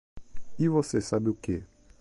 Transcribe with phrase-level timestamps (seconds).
[0.57, 1.63] E você sabe o que?